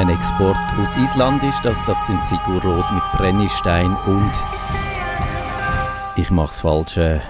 [0.00, 1.84] ein Export aus Island ist das.
[1.84, 4.32] Das sind Sigur Ros mit Brennestein und
[6.16, 6.96] ich mache es falsch.
[6.96, 7.20] Äh,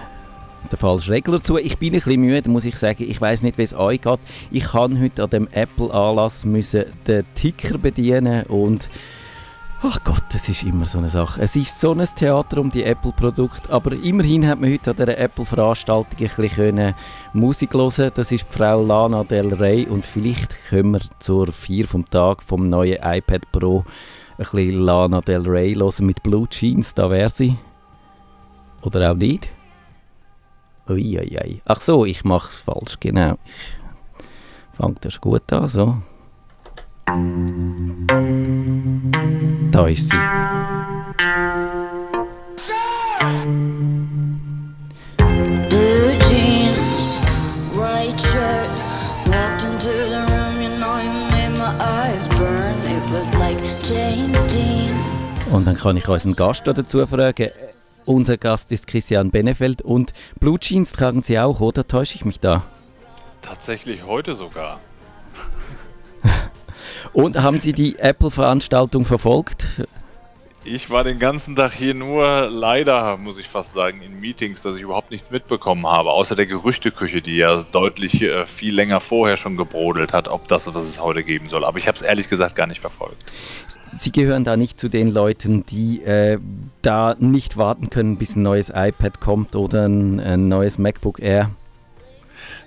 [0.70, 1.58] der falsche Regler zu.
[1.58, 3.04] Ich bin ein bisschen müde, muss ich sagen.
[3.08, 4.20] Ich weiß nicht, wie es euch geht.
[4.52, 8.88] Ich kann heute an dem Apple-Anlass den Ticker bedienen und
[9.82, 11.40] Ach Gott, das ist immer so eine Sache.
[11.40, 15.16] Es ist so ein Theater um die Apple-Produkte, aber immerhin hat man heute an dieser
[15.16, 16.94] Apple-Veranstaltung ein bisschen
[17.32, 18.10] Musik hören.
[18.14, 22.68] Das ist Frau Lana Del Rey und vielleicht können wir zur 4 vom Tag vom
[22.68, 23.84] neuen iPad Pro ein
[24.36, 27.56] bisschen Lana Del Rey hören mit Blue Jeans, da wäre sie.
[28.82, 29.48] Oder auch nicht.
[30.90, 31.62] Uiuiui.
[31.64, 33.38] Ach so, ich mache es falsch, genau.
[34.74, 35.96] Fangt das gut an, so.
[39.72, 40.16] Da ist sie.
[55.50, 57.50] Und dann kann ich unseren Gast dazu fragen.
[58.04, 62.38] Unser Gast ist Christian Benefeld und Blue Jeans tragen Sie auch, oder täusche ich mich
[62.38, 62.62] da?
[63.42, 64.78] Tatsächlich heute sogar.
[67.12, 69.66] Und haben Sie die Apple-Veranstaltung verfolgt?
[70.62, 74.76] Ich war den ganzen Tag hier nur, leider muss ich fast sagen, in Meetings, dass
[74.76, 79.38] ich überhaupt nichts mitbekommen habe, außer der Gerüchteküche, die ja deutlich äh, viel länger vorher
[79.38, 81.64] schon gebrodelt hat, ob das, was es heute geben soll.
[81.64, 83.16] Aber ich habe es ehrlich gesagt gar nicht verfolgt.
[83.90, 86.38] Sie gehören da nicht zu den Leuten, die äh,
[86.82, 91.50] da nicht warten können, bis ein neues iPad kommt oder ein, ein neues MacBook Air?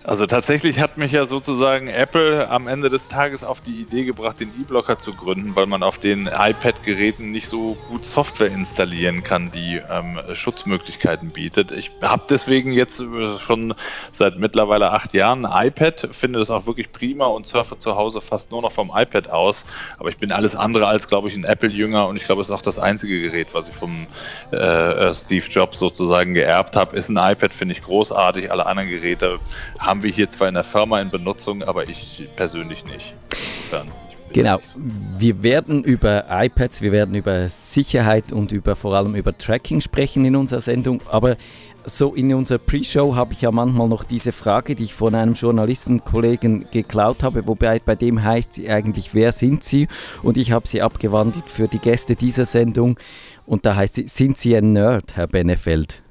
[0.05, 4.41] Also tatsächlich hat mich ja sozusagen Apple am Ende des Tages auf die Idee gebracht,
[4.41, 9.49] den E-Blocker zu gründen, weil man auf den iPad-Geräten nicht so gut Software installieren kann,
[9.51, 11.71] die ähm, Schutzmöglichkeiten bietet.
[11.71, 13.01] Ich habe deswegen jetzt
[13.39, 13.75] schon
[14.11, 18.19] seit mittlerweile acht Jahren ein iPad, finde das auch wirklich prima und surfe zu Hause
[18.19, 19.65] fast nur noch vom iPad aus.
[19.99, 22.53] Aber ich bin alles andere als, glaube ich, ein Apple-Jünger und ich glaube, es ist
[22.53, 24.07] auch das einzige Gerät, was ich vom
[24.51, 26.97] äh, äh Steve Jobs sozusagen geerbt habe.
[26.97, 28.51] Ist ein iPad, finde ich großartig.
[28.51, 29.39] Alle anderen Geräte
[29.79, 33.13] haben haben wir hier zwar in der Firma in Benutzung, aber ich persönlich nicht.
[33.29, 33.91] Insofern,
[34.33, 34.59] Genau.
[34.75, 40.25] Wir werden über iPads, wir werden über Sicherheit und über vor allem über Tracking sprechen
[40.25, 41.01] in unserer Sendung.
[41.11, 41.37] Aber
[41.85, 45.33] so in unserer Pre-Show habe ich ja manchmal noch diese Frage, die ich von einem
[45.33, 49.87] Journalistenkollegen geklaut habe, wobei bei dem heißt sie eigentlich, wer sind Sie?
[50.23, 52.97] Und ich habe sie abgewandelt für die Gäste dieser Sendung.
[53.45, 56.02] Und da heißt sie, sind Sie ein Nerd, Herr Benefeld?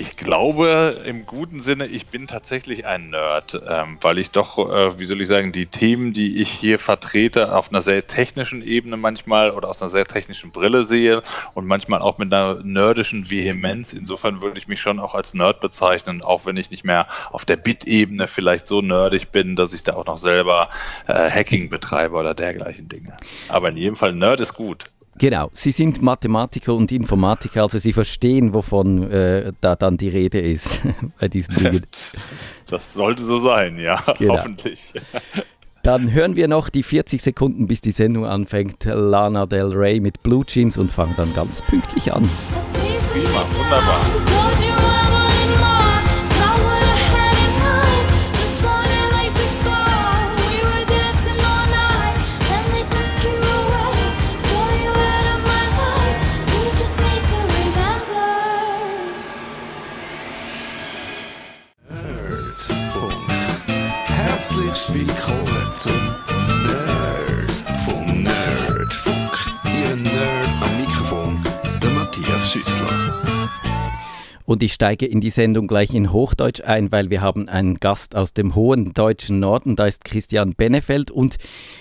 [0.00, 4.98] Ich glaube im guten Sinne, ich bin tatsächlich ein Nerd, ähm, weil ich doch, äh,
[4.98, 8.96] wie soll ich sagen, die Themen, die ich hier vertrete, auf einer sehr technischen Ebene
[8.96, 11.20] manchmal oder aus einer sehr technischen Brille sehe
[11.52, 13.92] und manchmal auch mit einer nerdischen Vehemenz.
[13.92, 17.44] Insofern würde ich mich schon auch als Nerd bezeichnen, auch wenn ich nicht mehr auf
[17.44, 20.70] der Bit-Ebene vielleicht so nerdig bin, dass ich da auch noch selber
[21.08, 23.18] äh, Hacking betreibe oder dergleichen Dinge.
[23.48, 24.86] Aber in jedem Fall Nerd ist gut.
[25.18, 30.40] Genau, Sie sind Mathematiker und Informatiker, also Sie verstehen, wovon äh, da dann die Rede
[30.40, 30.82] ist
[31.20, 31.86] bei diesen Dingen.
[32.66, 34.38] Das sollte so sein, ja, genau.
[34.38, 34.92] hoffentlich.
[35.82, 38.84] Dann hören wir noch die 40 Sekunden, bis die Sendung anfängt.
[38.84, 42.30] Lana Del Rey mit Blue Jeans und fangen dann ganz pünktlich an.
[43.10, 44.00] Prima, wunderbar.
[74.50, 78.16] Und ich steige in die Sendung gleich in Hochdeutsch ein, weil wir haben einen Gast
[78.16, 81.36] aus dem hohen deutschen Norden, da ist Christian Benefeld und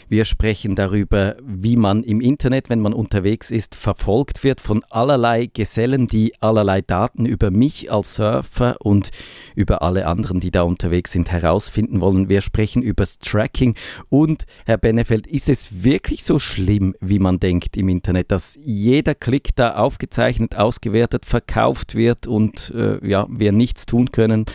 [0.09, 5.45] wir sprechen darüber, wie man im Internet, wenn man unterwegs ist, verfolgt wird von allerlei
[5.45, 9.11] Gesellen, die allerlei Daten über mich als Surfer und
[9.55, 12.27] über alle anderen, die da unterwegs sind, herausfinden wollen.
[12.27, 13.75] Wir sprechen über das Tracking
[14.09, 19.13] und Herr Benefeld, ist es wirklich so schlimm, wie man denkt im Internet, dass jeder
[19.13, 24.45] Klick da aufgezeichnet, ausgewertet, verkauft wird und äh, ja, wir nichts tun können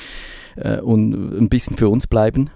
[0.56, 2.50] äh, und ein bisschen für uns bleiben?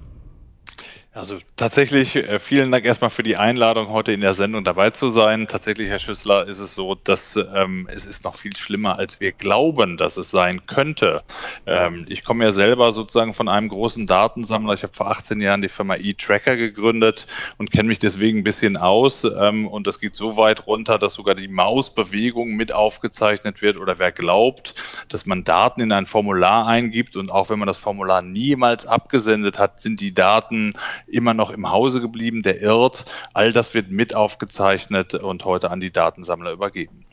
[1.19, 5.09] Also tatsächlich äh, vielen Dank erstmal für die Einladung, heute in der Sendung dabei zu
[5.09, 5.49] sein.
[5.49, 9.33] Tatsächlich, Herr Schüssler, ist es so, dass ähm, es ist noch viel schlimmer, als wir
[9.33, 11.25] glauben, dass es sein könnte.
[11.67, 14.75] Ähm, ich komme ja selber sozusagen von einem großen Datensammler.
[14.75, 17.27] Ich habe vor 18 Jahren die Firma eTracker gegründet
[17.57, 19.25] und kenne mich deswegen ein bisschen aus.
[19.25, 23.99] Ähm, und das geht so weit runter, dass sogar die Mausbewegung mit aufgezeichnet wird oder
[23.99, 24.77] wer glaubt,
[25.09, 29.59] dass man Daten in ein Formular eingibt und auch wenn man das Formular niemals abgesendet
[29.59, 30.75] hat, sind die Daten
[31.11, 33.05] immer noch im Hause geblieben, der irrt.
[33.35, 37.05] All das wird mit aufgezeichnet und heute an die Datensammler übergeben.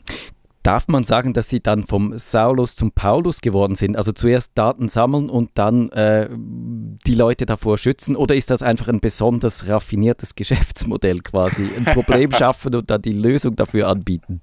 [0.66, 3.96] Darf man sagen, dass Sie dann vom Saulus zum Paulus geworden sind?
[3.96, 8.16] Also zuerst Daten sammeln und dann äh, die Leute davor schützen?
[8.16, 11.70] Oder ist das einfach ein besonders raffiniertes Geschäftsmodell quasi?
[11.76, 14.40] Ein Problem schaffen und dann die Lösung dafür anbieten?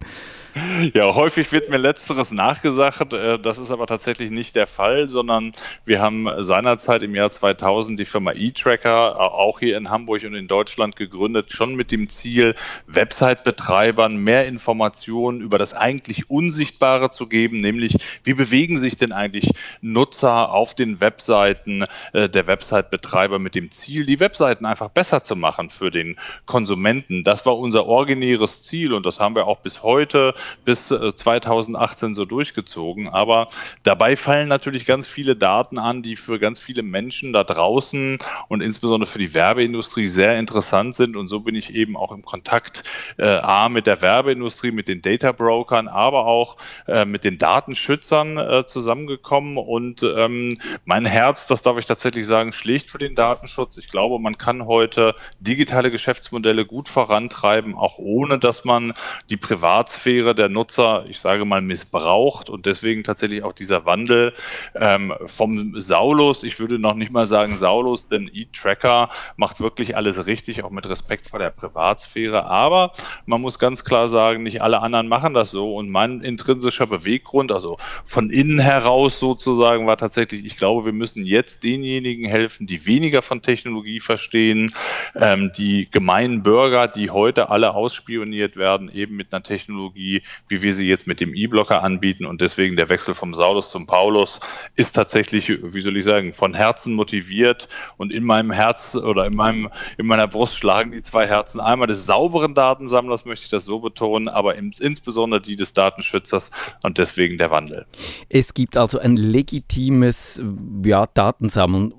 [0.94, 3.14] Ja, häufig wird mir letzteres nachgesagt.
[3.14, 5.54] Äh, das ist aber tatsächlich nicht der Fall, sondern
[5.86, 10.48] wir haben seinerzeit im Jahr 2000 die Firma eTracker auch hier in Hamburg und in
[10.48, 12.56] Deutschland gegründet, schon mit dem Ziel,
[12.88, 19.52] Website-Betreibern mehr Informationen über das eigentlich Unsichtbare zu geben, nämlich wie bewegen sich denn eigentlich
[19.82, 25.36] Nutzer auf den Webseiten äh, der Website-Betreiber mit dem Ziel, die Webseiten einfach besser zu
[25.36, 27.24] machen für den Konsumenten.
[27.24, 30.34] Das war unser originäres Ziel und das haben wir auch bis heute
[30.66, 33.10] bis 2018 äh, so durchgezogen.
[33.10, 33.50] Aber
[33.84, 38.18] dabei fallen natürlich ganz viele Daten an, die für ganz viele Menschen da draußen
[38.48, 41.16] und insbesondere für die Werbeindustrie sehr interessant sind.
[41.16, 42.84] Und so bin ich eben auch im Kontakt
[43.18, 46.58] äh, A mit der Werbeindustrie, mit den Data Brokern, aber auch
[46.88, 49.58] äh, mit den Datenschützern äh, zusammengekommen.
[49.58, 53.78] Und ähm, mein Herz, das darf ich tatsächlich sagen, schlägt für den Datenschutz.
[53.78, 58.94] Ich glaube, man kann heute digitale Geschäftsmodelle gut vorantreiben, auch ohne dass man
[59.30, 64.34] die Privatsphäre der Nutzer, ich sage mal, missbraucht und deswegen tatsächlich auch dieser Wandel
[64.76, 70.26] ähm, vom Saulus, ich würde noch nicht mal sagen Saulus, denn E-Tracker macht wirklich alles
[70.26, 72.92] richtig, auch mit Respekt vor der Privatsphäre, aber
[73.26, 77.52] man muss ganz klar sagen, nicht alle anderen machen das so und mein intrinsischer Beweggrund,
[77.52, 82.86] also von innen heraus sozusagen, war tatsächlich, ich glaube, wir müssen jetzt denjenigen helfen, die
[82.86, 84.74] weniger von Technologie verstehen,
[85.16, 90.74] ähm, die gemeinen Bürger, die heute alle ausspioniert werden, eben mit einer Technologie, wie wir
[90.74, 92.26] sie jetzt mit dem E-Blocker anbieten.
[92.26, 94.40] Und deswegen der Wechsel vom Saulus zum Paulus
[94.76, 97.68] ist tatsächlich, wie soll ich sagen, von Herzen motiviert.
[97.98, 101.60] Und in meinem Herz oder in meinem, in meiner Brust schlagen die zwei Herzen.
[101.60, 106.52] Einmal des sauberen Datensammlers, möchte ich das so betonen, aber insbesondere die des Datenschützers
[106.84, 107.86] und deswegen der Wandel.
[108.30, 110.42] Es gibt also ein legitimes
[110.84, 111.94] ja, Datensammeln.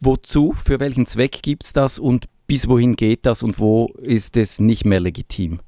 [0.00, 0.54] Wozu?
[0.64, 4.60] Für welchen Zweck gibt es das und bis wohin geht das und wo ist es
[4.60, 5.60] nicht mehr legitim?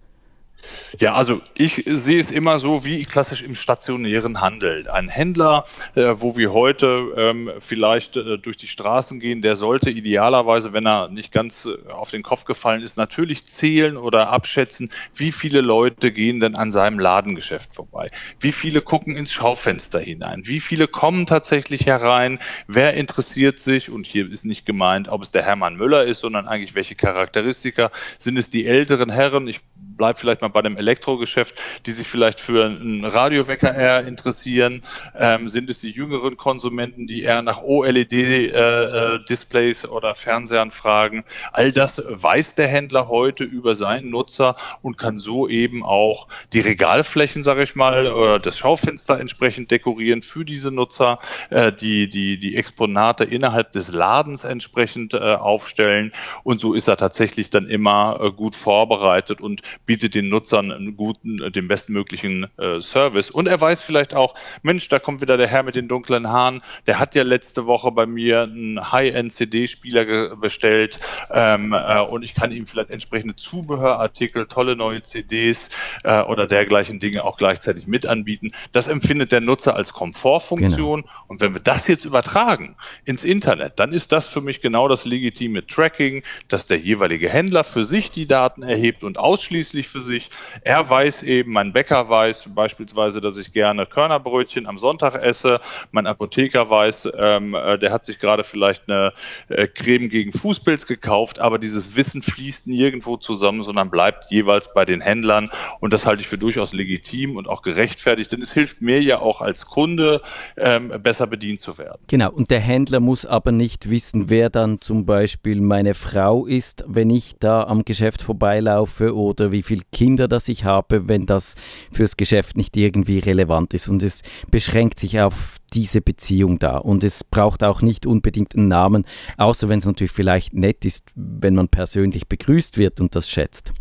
[0.99, 4.89] Ja, also ich sehe es immer so wie klassisch im stationären Handel.
[4.89, 5.65] Ein Händler,
[5.95, 10.87] äh, wo wir heute ähm, vielleicht äh, durch die Straßen gehen, der sollte idealerweise, wenn
[10.87, 15.61] er nicht ganz äh, auf den Kopf gefallen ist, natürlich zählen oder abschätzen, wie viele
[15.61, 18.11] Leute gehen denn an seinem Ladengeschäft vorbei.
[18.41, 20.43] Wie viele gucken ins Schaufenster hinein?
[20.47, 22.39] Wie viele kommen tatsächlich herein?
[22.67, 23.91] Wer interessiert sich?
[23.91, 27.91] Und hier ist nicht gemeint, ob es der Hermann Müller ist, sondern eigentlich welche Charakteristika.
[28.19, 29.47] Sind es die älteren Herren?
[29.49, 29.61] Ich
[29.97, 31.55] bleibe vielleicht mal bei dem Elektrogeschäft,
[31.87, 34.83] die sich vielleicht für einen Radiowecker eher interessieren?
[35.17, 41.25] Ähm, sind es die jüngeren Konsumenten, die eher nach OLED-Displays äh, äh oder Fernsehern fragen?
[41.53, 46.61] All das weiß der Händler heute über seinen Nutzer und kann so eben auch die
[46.61, 51.19] Regalflächen, sage ich mal, oder das Schaufenster entsprechend dekorieren für diese Nutzer,
[51.51, 56.13] äh, die, die, die Exponate innerhalb des Ladens entsprechend äh, aufstellen.
[56.43, 60.97] Und so ist er tatsächlich dann immer äh, gut vorbereitet und bietet den Nutzern einen
[60.97, 63.31] guten, äh, den bestmöglichen äh, Service.
[63.31, 66.63] Und er weiß vielleicht auch, Mensch, da kommt wieder der Herr mit den dunklen Haaren,
[66.87, 70.99] der hat ja letzte Woche bei mir einen High-End-CD-Spieler bestellt
[71.31, 75.71] ähm, äh, und ich kann ihm vielleicht entsprechende Zubehörartikel, tolle neue CDs
[76.05, 78.53] äh, oder dergleichen Dinge auch gleichzeitig mit anbieten.
[78.73, 81.03] Das empfindet der Nutzer als Komfortfunktion.
[81.03, 81.13] Genau.
[81.29, 85.05] Und wenn wir das jetzt übertragen ins Internet, dann ist das für mich genau das
[85.05, 90.29] legitime Tracking, dass der jeweilige Händler für sich die Daten erhebt und ausschließlich für sich.
[90.63, 95.61] Er weiß eben, mein Bäcker weiß beispielsweise, dass ich gerne Körnerbrötchen am Sonntag esse.
[95.91, 99.13] Mein Apotheker weiß, ähm, äh, der hat sich gerade vielleicht eine
[99.49, 104.85] äh, Creme gegen Fußpilz gekauft, aber dieses Wissen fließt nirgendwo zusammen, sondern bleibt jeweils bei
[104.85, 105.51] den Händlern.
[105.81, 109.21] Und das halte ich für durchaus legitim und auch gerechtfertigt, denn es hilft mir ja
[109.21, 110.21] auch als Kunde,
[110.57, 111.99] ähm, besser bedient zu werden.
[112.09, 116.85] Genau, und der Händler muss aber nicht wissen, wer dann zum Beispiel meine Frau ist,
[116.87, 121.55] wenn ich da am Geschäft vorbeilaufe oder wie viel Kinder das ich habe, wenn das
[121.93, 123.89] fürs Geschäft nicht irgendwie relevant ist.
[123.89, 126.79] Und es beschränkt sich auf diese Beziehung da.
[126.79, 129.05] Und es braucht auch nicht unbedingt einen Namen,
[129.37, 133.73] außer wenn es natürlich vielleicht nett ist, wenn man persönlich begrüßt wird und das schätzt.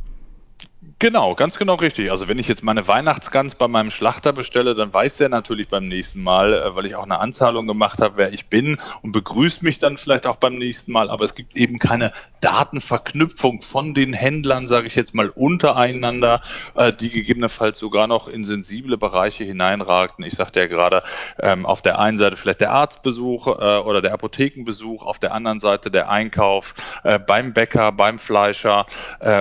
[1.06, 2.10] Genau, ganz genau richtig.
[2.10, 5.88] Also wenn ich jetzt meine Weihnachtsgans bei meinem Schlachter bestelle, dann weiß der natürlich beim
[5.88, 9.62] nächsten Mal, äh, weil ich auch eine Anzahlung gemacht habe, wer ich bin und begrüßt
[9.62, 11.12] mich dann vielleicht auch beim nächsten Mal.
[11.12, 16.42] Aber es gibt eben keine Datenverknüpfung von den Händlern, sage ich jetzt mal, untereinander,
[16.74, 20.26] äh, die gegebenenfalls sogar noch in sensible Bereiche hineinragten.
[20.26, 21.04] Ich sagte ja gerade,
[21.40, 25.60] ähm, auf der einen Seite vielleicht der Arztbesuch äh, oder der Apothekenbesuch, auf der anderen
[25.60, 26.74] Seite der Einkauf
[27.28, 28.86] beim Bäcker, beim Fleischer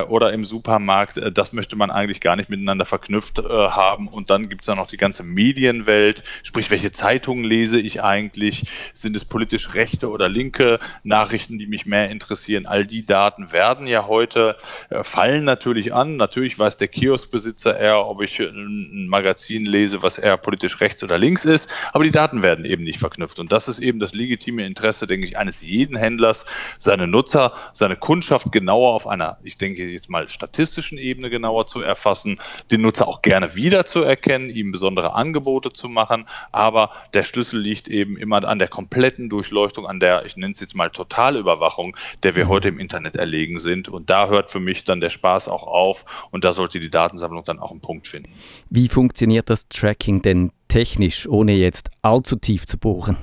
[0.08, 1.20] oder im Supermarkt.
[1.32, 4.08] Das möchte man eigentlich gar nicht miteinander verknüpft äh, haben.
[4.08, 8.66] Und dann gibt es ja noch die ganze Medienwelt, sprich, welche Zeitungen lese ich eigentlich?
[8.92, 12.66] Sind es politisch rechte oder linke Nachrichten, die mich mehr interessieren?
[12.66, 14.56] All die Daten werden ja heute,
[14.90, 16.16] äh, fallen natürlich an.
[16.16, 21.18] Natürlich weiß der Kioskbesitzer eher, ob ich ein Magazin lese, was eher politisch rechts oder
[21.18, 21.72] links ist.
[21.92, 23.38] Aber die Daten werden eben nicht verknüpft.
[23.38, 26.46] Und das ist eben das legitime Interesse, denke ich, eines jeden Händlers,
[26.78, 31.82] seine Nutzer, seine Kundschaft genauer auf einer, ich denke jetzt mal statistischen Ebene genauer zu
[31.82, 32.38] erfassen,
[32.70, 36.26] den Nutzer auch gerne wiederzuerkennen, ihm besondere Angebote zu machen.
[36.52, 40.60] Aber der Schlüssel liegt eben immer an der kompletten Durchleuchtung, an der, ich nenne es
[40.60, 42.48] jetzt mal Totalüberwachung, der wir mhm.
[42.48, 43.88] heute im Internet erlegen sind.
[43.88, 47.44] Und da hört für mich dann der Spaß auch auf und da sollte die Datensammlung
[47.44, 48.32] dann auch einen Punkt finden.
[48.70, 53.16] Wie funktioniert das Tracking denn technisch, ohne jetzt allzu tief zu bohren?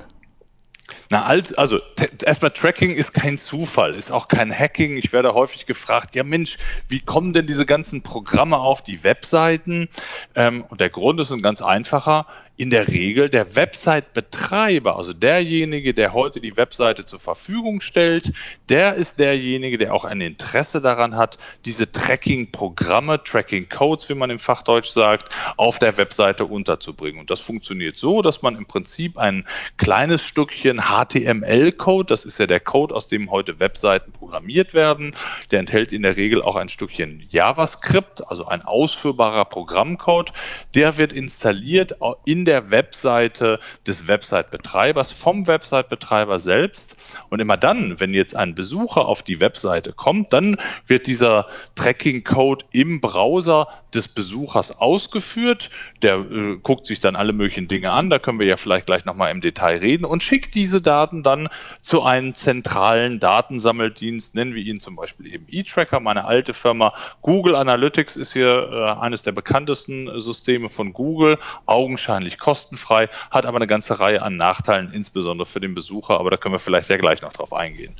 [1.11, 1.81] Na, also
[2.23, 4.95] erstmal Tracking ist kein Zufall, ist auch kein Hacking.
[4.95, 9.89] Ich werde häufig gefragt, ja Mensch, wie kommen denn diese ganzen Programme auf die Webseiten?
[10.35, 12.27] Ähm, und der Grund ist ein ganz einfacher
[12.61, 18.33] in der Regel der Website-Betreiber, also derjenige, der heute die Webseite zur Verfügung stellt,
[18.69, 24.37] der ist derjenige, der auch ein Interesse daran hat, diese Tracking-Programme, Tracking-Codes, wie man im
[24.37, 27.19] Fachdeutsch sagt, auf der Webseite unterzubringen.
[27.19, 32.45] Und das funktioniert so, dass man im Prinzip ein kleines Stückchen HTML-Code, das ist ja
[32.45, 35.15] der Code, aus dem heute Webseiten programmiert werden,
[35.49, 40.31] der enthält in der Regel auch ein Stückchen JavaScript, also ein ausführbarer Programmcode,
[40.75, 46.97] der wird installiert in der der Webseite des Website-Betreibers, vom Website-Betreiber selbst.
[47.29, 52.65] Und immer dann, wenn jetzt ein Besucher auf die Webseite kommt, dann wird dieser Tracking-Code
[52.73, 55.69] im Browser des Besuchers ausgeführt.
[56.01, 59.05] Der äh, guckt sich dann alle möglichen Dinge an, da können wir ja vielleicht gleich
[59.05, 64.63] nochmal im Detail reden und schickt diese Daten dann zu einem zentralen Datensammeldienst, nennen wir
[64.63, 66.93] ihn zum Beispiel eben eTracker, meine alte Firma.
[67.21, 73.57] Google Analytics ist hier äh, eines der bekanntesten Systeme von Google, augenscheinlich kostenfrei, hat aber
[73.57, 76.97] eine ganze Reihe an Nachteilen, insbesondere für den Besucher, aber da können wir vielleicht ja
[76.97, 77.95] gleich noch drauf eingehen.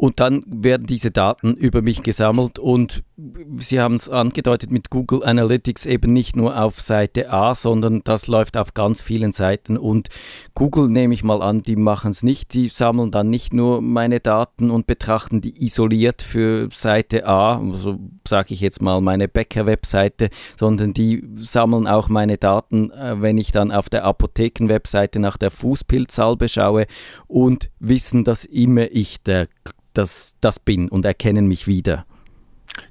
[0.00, 3.04] Und dann werden diese Daten über mich gesammelt und
[3.58, 8.26] Sie haben es angedeutet mit Google Analytics eben nicht nur auf Seite A, sondern das
[8.26, 9.76] läuft auf ganz vielen Seiten.
[9.76, 10.08] Und
[10.54, 12.54] Google nehme ich mal an, die machen es nicht.
[12.54, 17.98] Die sammeln dann nicht nur meine Daten und betrachten die isoliert für Seite A, so
[18.26, 23.52] sage ich jetzt mal meine Bäcker-Webseite, sondern die sammeln auch meine Daten, äh, wenn ich
[23.52, 26.86] dann auf der Apotheken-Webseite nach der Fußpilzsalbe schaue
[27.26, 29.48] und wissen, dass immer ich der
[29.94, 32.06] das, das bin und erkennen mich wieder.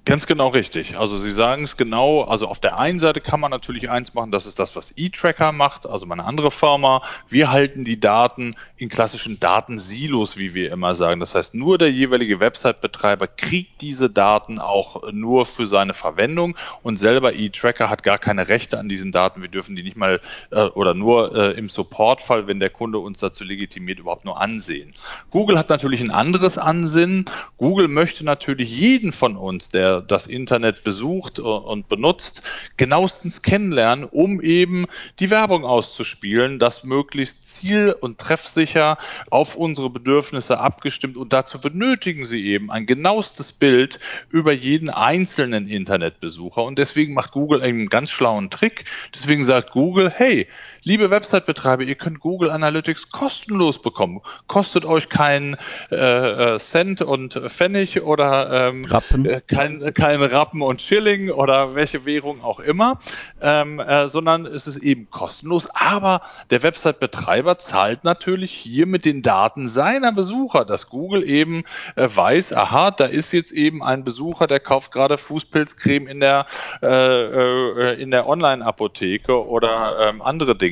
[0.06, 0.98] Ganz genau richtig.
[0.98, 2.24] Also Sie sagen es genau.
[2.24, 5.52] Also auf der einen Seite kann man natürlich eins machen, das ist das, was eTracker
[5.52, 7.04] macht, also meine andere Firma.
[7.30, 11.20] Wir halten die Daten in klassischen Datensilos, wie wir immer sagen.
[11.20, 16.98] Das heißt, nur der jeweilige Website-Betreiber kriegt diese Daten auch nur für seine Verwendung und
[16.98, 19.42] selber eTracker hat gar keine Rechte an diesen Daten.
[19.42, 23.20] Wir dürfen die nicht mal äh, oder nur äh, im Supportfall, wenn der Kunde uns
[23.20, 24.94] dazu legitimiert, überhaupt nur ansehen.
[25.30, 27.26] Google hat natürlich ein anderes Ansinnen.
[27.58, 32.44] Google möchte natürlich jeden von uns, der das Internet besucht und benutzt,
[32.78, 34.86] genauestens kennenlernen, um eben
[35.20, 38.98] die Werbung auszuspielen, das möglichst ziel- und treffsicher
[39.30, 44.00] auf unsere Bedürfnisse abgestimmt und dazu benötigen sie eben ein genauestes Bild
[44.30, 48.86] über jeden einzelnen Internetbesucher und deswegen macht Google einen ganz schlauen Trick.
[49.14, 50.48] Deswegen sagt Google, hey,
[50.84, 54.22] liebe Website-Betreiber, ihr könnt Google Analytics kostenlos bekommen.
[54.48, 55.58] Kostet euch keinen
[55.92, 59.26] äh, äh Cent und Pfennig oder ähm, Rappen.
[59.26, 63.00] Äh, kein, kein Rappen und Schilling oder welche Währung auch immer,
[63.42, 65.68] ähm, äh, sondern es ist eben kostenlos.
[65.74, 71.64] Aber der Website-Betreiber zahlt natürlich hier mit den Daten seiner Besucher, dass Google eben
[71.96, 76.46] äh, weiß, aha, da ist jetzt eben ein Besucher, der kauft gerade Fußpilzcreme in der,
[76.82, 80.69] äh, äh in der Online-Apotheke oder ähm, andere Dinge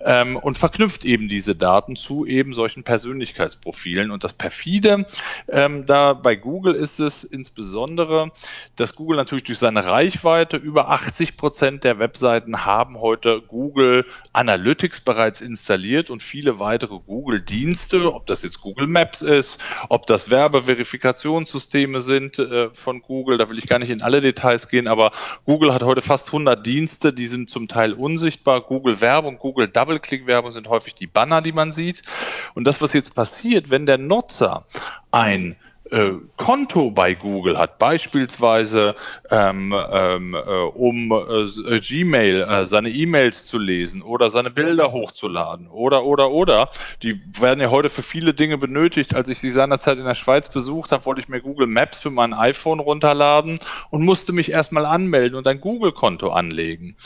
[0.00, 3.72] ähm, und verknüpft eben diese Daten zu eben solchen Persönlichkeitsprofilen.
[3.72, 4.10] Profilen.
[4.10, 5.06] Und das perfide
[5.48, 8.30] ähm, da bei Google ist es insbesondere,
[8.76, 15.00] dass Google natürlich durch seine Reichweite über 80 Prozent der Webseiten haben heute Google Analytics
[15.00, 19.58] bereits installiert und viele weitere Google-Dienste, ob das jetzt Google Maps ist,
[19.88, 24.68] ob das Werbeverifikationssysteme sind äh, von Google, da will ich gar nicht in alle Details
[24.68, 25.12] gehen, aber
[25.44, 28.60] Google hat heute fast 100 Dienste, die sind zum Teil unsichtbar.
[28.60, 32.02] Google Werbung, Google Double-Click-Werbung sind häufig die Banner, die man sieht.
[32.54, 34.64] Und das, was jetzt passiert, wenn der Nutzer
[35.10, 35.56] ein
[35.92, 38.96] äh, Konto bei Google hat, beispielsweise
[39.30, 45.68] ähm, ähm, äh, um äh, Gmail äh, seine E-Mails zu lesen oder seine Bilder hochzuladen
[45.68, 46.70] oder oder oder,
[47.02, 49.14] die werden ja heute für viele Dinge benötigt.
[49.14, 52.10] Als ich sie seinerzeit in der Schweiz besucht habe, wollte ich mir Google Maps für
[52.10, 56.96] mein iPhone runterladen und musste mich erstmal anmelden und ein Google-Konto anlegen.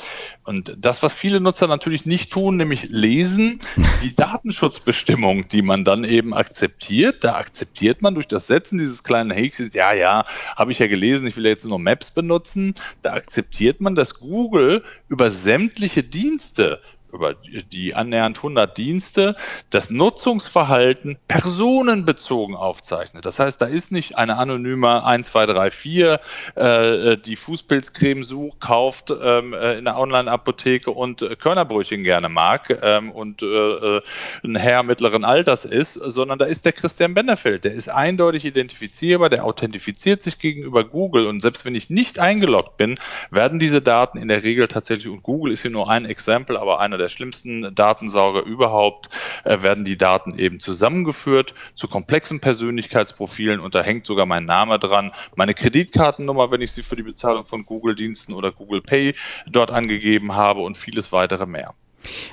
[0.44, 3.60] Und das, was viele Nutzer natürlich nicht tun, nämlich lesen
[4.04, 9.30] die Datenschutzbestimmung, die man dann eben akzeptiert, da akzeptiert man durch das Setzen dieses kleinen
[9.30, 10.24] Häkchens, ja, ja,
[10.56, 12.74] habe ich ja gelesen, ich will ja jetzt nur Maps benutzen.
[13.02, 16.80] Da akzeptiert man, dass Google über sämtliche Dienste
[17.12, 19.36] über die annähernd 100 Dienste
[19.70, 23.24] das Nutzungsverhalten personenbezogen aufzeichnet.
[23.24, 26.20] Das heißt, da ist nicht eine anonyme 1, 2, 3, 4,
[26.54, 32.78] äh, die Fußpilzcreme sucht, kauft ähm, äh, in der Online-Apotheke und äh, Körnerbrötchen gerne mag
[32.82, 34.02] ähm, und äh, äh,
[34.44, 37.64] ein Herr mittleren Alters ist, sondern da ist der Christian Benefeld.
[37.64, 42.76] Der ist eindeutig identifizierbar, der authentifiziert sich gegenüber Google und selbst wenn ich nicht eingeloggt
[42.76, 42.98] bin,
[43.30, 46.80] werden diese Daten in der Regel tatsächlich, und Google ist hier nur ein Exempel, aber
[46.96, 49.10] einer der schlimmsten Datensauger überhaupt,
[49.44, 54.78] äh, werden die Daten eben zusammengeführt zu komplexen Persönlichkeitsprofilen und da hängt sogar mein Name
[54.78, 59.14] dran, meine Kreditkartennummer, wenn ich sie für die Bezahlung von Google-Diensten oder Google Pay
[59.46, 61.74] dort angegeben habe und vieles weitere mehr.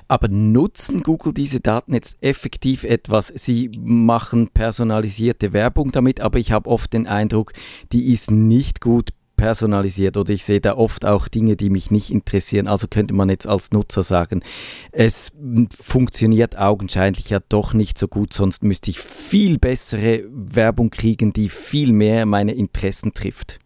[0.08, 3.34] Aber nutzen Google diese Daten jetzt effektiv etwas?
[3.36, 7.54] Sie machen personalisierte Werbung damit, aber ich habe oft den Eindruck,
[7.92, 9.10] die ist nicht gut
[9.44, 12.70] personalisiert oder ich sehe da oft auch Dinge, die mich nicht interessieren.
[12.70, 14.42] Also könnte man jetzt als Nutzer sagen,
[14.94, 15.34] es
[15.78, 21.50] funktioniert augenscheinlich ja doch nicht so gut, sonst müsste ich viel bessere Werbung kriegen, die
[21.50, 23.60] viel mehr meine Interessen trifft.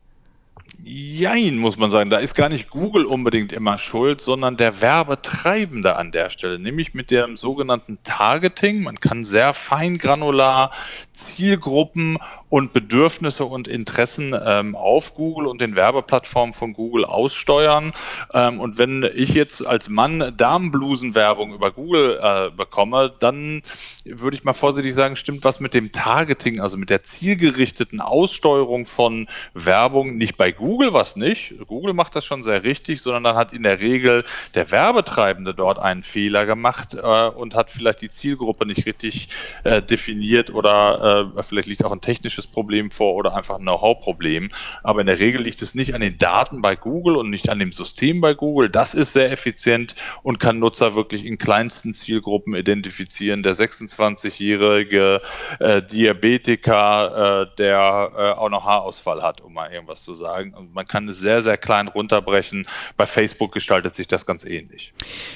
[0.90, 2.10] Jein, muss man sagen.
[2.10, 6.94] Da ist gar nicht Google unbedingt immer schuld, sondern der Werbetreibende an der Stelle, nämlich
[6.94, 8.84] mit dem sogenannten Targeting.
[8.84, 10.72] Man kann sehr fein granular
[11.12, 12.18] Zielgruppen
[12.50, 17.92] und Bedürfnisse und Interessen ähm, auf Google und den Werbeplattformen von Google aussteuern.
[18.34, 23.64] Ähm, und wenn ich jetzt als Mann Damenblusenwerbung über Google äh, bekomme, dann
[24.06, 28.86] würde ich mal vorsichtig sagen, stimmt was mit dem Targeting, also mit der zielgerichteten Aussteuerung
[28.86, 31.56] von Werbung nicht bei Google was nicht.
[31.68, 34.24] Google macht das schon sehr richtig, sondern dann hat in der Regel
[34.56, 39.30] der Werbetreibende dort einen Fehler gemacht äh, und hat vielleicht die Zielgruppe nicht richtig
[39.66, 43.62] äh, definiert oder äh, vielleicht liegt auch ein technisches technisches Problem vor oder einfach ein
[43.62, 44.50] Know-how-Problem.
[44.84, 47.60] Aber in der Regel liegt es nicht an den Daten bei Google und nicht an
[47.60, 48.70] dem System bei Google.
[48.70, 53.44] Das ist sehr effizient und kann Nutzer wirklich in kleinsten Zielgruppen identifizieren.
[53.44, 55.22] Der 26-jährige
[55.60, 60.54] äh, Diabetiker, äh, der äh, auch noch Haarausfall hat, um mal irgendwas zu sagen.
[60.54, 62.68] Und man kann es sehr, sehr klein runterbrechen.
[62.96, 64.94] Bei Facebook gestaltet sich das ganz ähnlich.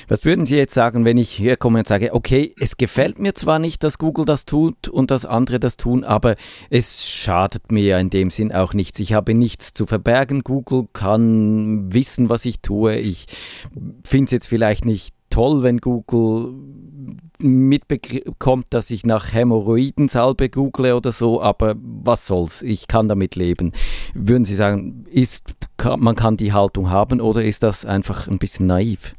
[0.07, 3.59] Was würden Sie jetzt sagen, wenn ich herkomme und sage, okay, es gefällt mir zwar
[3.59, 6.35] nicht, dass Google das tut und dass andere das tun, aber
[6.69, 8.99] es schadet mir ja in dem Sinn auch nichts.
[8.99, 10.41] Ich habe nichts zu verbergen.
[10.41, 12.95] Google kann wissen, was ich tue.
[12.97, 13.27] Ich
[14.03, 16.53] finde es jetzt vielleicht nicht toll, wenn Google
[17.39, 23.71] mitbekommt, dass ich nach Hämorrhoidensalbe google oder so, aber was soll's, ich kann damit leben.
[24.13, 25.55] Würden Sie sagen, ist,
[25.97, 29.15] man kann die Haltung haben oder ist das einfach ein bisschen naiv?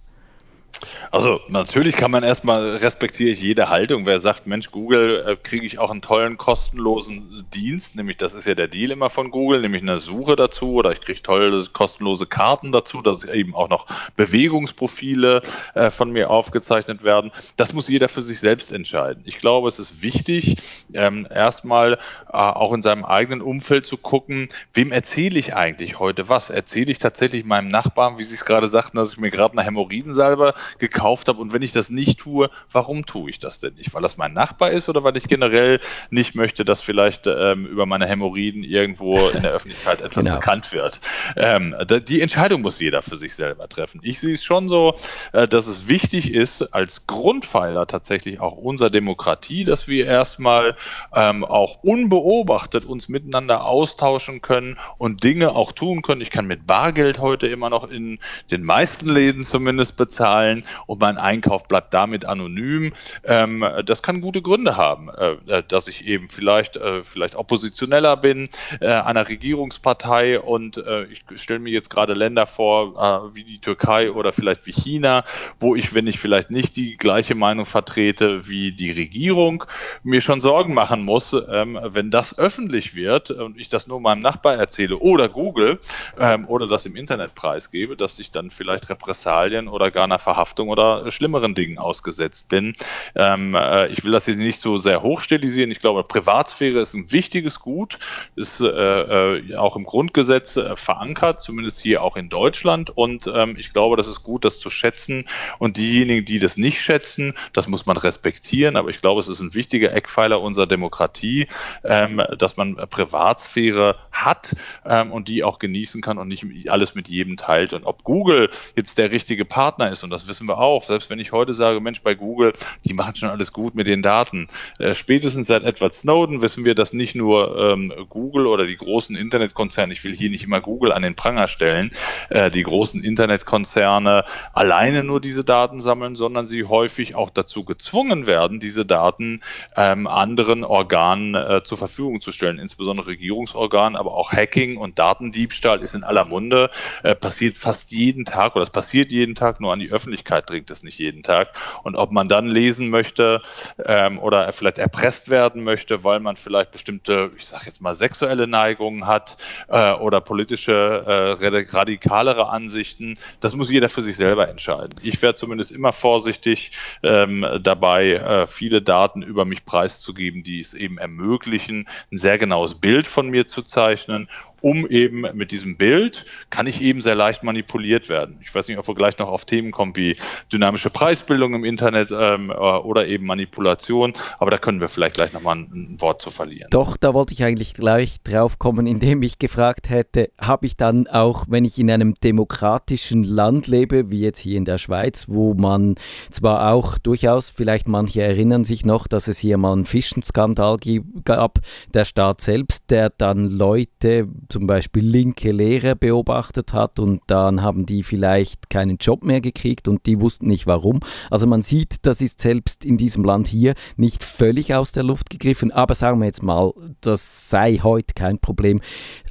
[1.11, 4.07] Also natürlich kann man erstmal respektiere ich jede Haltung.
[4.07, 8.47] Wer sagt, Mensch, Google äh, kriege ich auch einen tollen kostenlosen Dienst, nämlich das ist
[8.47, 12.27] ja der Deal immer von Google, nämlich eine Suche dazu oder ich kriege tolle kostenlose
[12.27, 15.43] Karten dazu, dass eben auch noch Bewegungsprofile
[15.75, 17.31] äh, von mir aufgezeichnet werden.
[17.57, 19.23] Das muss jeder für sich selbst entscheiden.
[19.27, 20.57] Ich glaube, es ist wichtig,
[20.95, 21.99] ähm, erstmal äh,
[22.33, 26.51] auch in seinem eigenen Umfeld zu gucken, wem erzähle ich eigentlich heute was?
[26.51, 29.67] Erzähle ich tatsächlich meinem Nachbarn, wie Sie es gerade sagten, dass ich mir gerade eine
[29.67, 31.41] Hämorrhoidensalbe gekauft habe.
[31.41, 33.95] Und wenn ich das nicht tue, warum tue ich das denn nicht?
[33.95, 35.81] Weil das mein Nachbar ist oder weil ich generell
[36.11, 40.37] nicht möchte, dass vielleicht ähm, über meine Hämorrhoiden irgendwo in der Öffentlichkeit etwas genau.
[40.37, 41.01] bekannt wird?
[41.37, 41.75] Ähm,
[42.07, 44.01] die Entscheidung muss jeder für sich selber treffen.
[44.03, 44.95] Ich sehe es schon so,
[45.33, 50.77] äh, dass es wichtig ist, als Grundpfeiler tatsächlich auch unserer Demokratie, dass wir erstmal
[51.15, 56.21] ähm, auch unbeobachtet uns miteinander austauschen können und Dinge auch tun können.
[56.21, 58.19] Ich kann mit Bargeld heute immer noch in
[58.51, 60.62] den meisten Läden zumindest bezahlen.
[60.87, 62.93] Und mein Einkauf bleibt damit anonym.
[63.25, 68.49] Ähm, das kann gute Gründe haben, äh, dass ich eben vielleicht, äh, vielleicht oppositioneller bin
[68.81, 73.59] äh, einer Regierungspartei und äh, ich stelle mir jetzt gerade Länder vor, äh, wie die
[73.59, 75.25] Türkei oder vielleicht wie China,
[75.61, 79.65] wo ich, wenn ich vielleicht nicht die gleiche Meinung vertrete wie die Regierung,
[80.03, 84.21] mir schon Sorgen machen muss, ähm, wenn das öffentlich wird und ich das nur meinem
[84.21, 85.81] Nachbar erzähle oder Google
[86.19, 90.42] ähm, oder das im Internet preisgebe, dass ich dann vielleicht Repressalien oder gar einer Verhaftung
[90.69, 92.75] oder schlimmeren Dingen ausgesetzt bin.
[93.15, 95.71] Ähm, äh, ich will das jetzt nicht so sehr hochstilisieren.
[95.71, 97.99] Ich glaube, Privatsphäre ist ein wichtiges Gut,
[98.37, 102.91] ist äh, äh, auch im Grundgesetz äh, verankert, zumindest hier auch in Deutschland.
[102.91, 105.29] Und ähm, ich glaube, das ist gut, das zu schätzen.
[105.59, 108.77] Und diejenigen, die das nicht schätzen, das muss man respektieren.
[108.77, 111.49] Aber ich glaube, es ist ein wichtiger Eckpfeiler unserer Demokratie,
[111.85, 117.09] ähm, dass man Privatsphäre hat ähm, und die auch genießen kann und nicht alles mit
[117.09, 117.73] jedem teilt.
[117.73, 121.19] Und ob Google jetzt der richtige Partner ist, und das wissen wir auch, selbst wenn
[121.19, 122.55] ich heute sage, Mensch, bei Google,
[122.87, 124.47] die machen schon alles gut mit den Daten.
[124.79, 129.15] Äh, spätestens seit Edward Snowden wissen wir, dass nicht nur ähm, Google oder die großen
[129.15, 131.91] Internetkonzerne, ich will hier nicht immer Google an den Pranger stellen,
[132.31, 138.27] äh, die großen Internetkonzerne alleine nur diese Daten sammeln, sondern sie häufig auch dazu gezwungen
[138.27, 139.43] werden, diese Daten
[139.77, 145.83] ähm, anderen Organen äh, zur Verfügung zu stellen, insbesondere Regierungsorganen, aber auch Hacking und Datendiebstahl
[145.83, 146.71] ist in aller Munde,
[147.03, 150.71] äh, passiert fast jeden Tag oder es passiert jeden Tag, nur an die Öffentlichkeit dringt
[150.71, 151.49] es nicht jeden Tag.
[151.83, 153.43] Und ob man dann lesen möchte
[153.85, 158.47] ähm, oder vielleicht erpresst werden möchte, weil man vielleicht bestimmte, ich sage jetzt mal, sexuelle
[158.47, 159.37] Neigungen hat
[159.69, 164.95] äh, oder politische äh, radikalere Ansichten, das muss jeder für sich selber entscheiden.
[165.03, 170.75] Ich werde zumindest immer vorsichtig ähm, dabei, äh, viele Daten über mich preiszugeben, die es
[170.75, 174.29] eben ermöglichen, ein sehr genaues Bild von mir zu zeichnen
[174.63, 178.39] um eben mit diesem Bild kann ich eben sehr leicht manipuliert werden.
[178.43, 180.17] Ich weiß nicht, ob wir gleich noch auf Themen kommen wie
[180.53, 185.33] dynamische Preisbildung im Internet ähm, äh, oder eben Manipulation, aber da können wir vielleicht gleich
[185.33, 186.69] nochmal ein, ein Wort zu verlieren.
[186.71, 191.09] Doch, da wollte ich eigentlich gleich drauf kommen, indem ich gefragt hätte, habe ich dann
[191.09, 195.55] auch, wenn ich in einem demokratischen Land lebe, wie jetzt hier in der Schweiz, wo
[195.55, 195.97] man
[196.31, 200.79] zwar auch durchaus, vielleicht manche erinnern sich noch, dass es hier mal einen Fischenskandal
[201.25, 201.59] gab,
[201.93, 207.87] der Staat selbst, der dann Leute zum Beispiel linke Lehrer beobachtet hat und dann haben
[207.87, 211.01] die vielleicht keinen Job mehr gekriegt und die wussten nicht warum.
[211.31, 215.31] Also man sieht, das ist selbst in diesem Land hier nicht völlig aus der Luft
[215.31, 218.81] gegriffen, aber sagen wir jetzt mal, das sei heute kein Problem.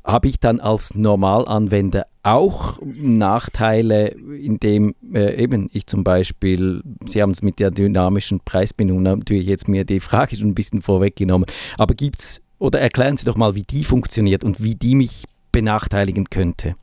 [0.04, 7.32] Habe ich dann als Normalanwender auch Nachteile, indem äh, eben ich zum Beispiel, Sie haben
[7.32, 11.46] es mit der dynamischen Preisbindung natürlich jetzt mir die Frage schon ein bisschen vorweggenommen,
[11.78, 15.26] aber gibt es oder erklären Sie doch mal, wie die funktioniert und wie die mich
[15.52, 16.76] benachteiligen könnte.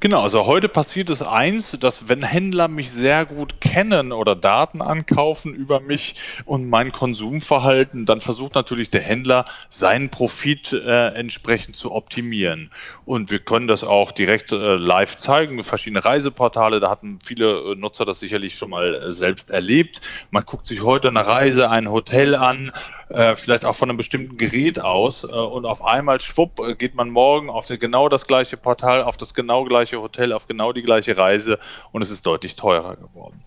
[0.00, 4.80] Genau, also heute passiert es eins, dass wenn Händler mich sehr gut kennen oder Daten
[4.80, 6.14] ankaufen über mich
[6.46, 12.70] und mein Konsumverhalten, dann versucht natürlich der Händler seinen Profit äh, entsprechend zu optimieren.
[13.04, 17.74] Und wir können das auch direkt äh, live zeigen, verschiedene Reiseportale, da hatten viele äh,
[17.74, 20.00] Nutzer das sicherlich schon mal äh, selbst erlebt.
[20.30, 22.72] Man guckt sich heute eine Reise, ein Hotel an,
[23.10, 27.10] äh, vielleicht auch von einem bestimmten Gerät aus äh, und auf einmal schwupp geht man
[27.10, 30.82] morgen auf die, genau das gleiche Portal, auf das genau gleiche Hotel, auf genau die
[30.82, 31.58] gleiche Reise
[31.92, 33.42] und es ist deutlich teurer geworden.